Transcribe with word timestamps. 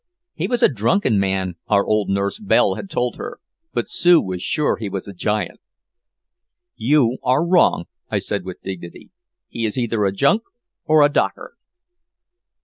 He 0.33 0.47
was 0.47 0.63
a 0.63 0.67
drunken 0.73 1.19
man, 1.19 1.57
our 1.67 1.85
old 1.85 2.09
nurse 2.09 2.39
Belle 2.39 2.73
had 2.73 2.89
told 2.89 3.17
her, 3.17 3.39
but 3.71 3.87
Sue 3.87 4.19
was 4.19 4.41
sure 4.41 4.77
he 4.77 4.89
was 4.89 5.07
a 5.07 5.13
giant. 5.13 5.59
"You 6.75 7.19
are 7.21 7.45
wrong," 7.45 7.85
I 8.09 8.17
said 8.17 8.43
with 8.43 8.63
dignity. 8.63 9.11
"He 9.47 9.63
is 9.63 9.77
either 9.77 10.03
a 10.05 10.11
Junk 10.11 10.41
or 10.85 11.03
a 11.03 11.09
Docker." 11.09 11.53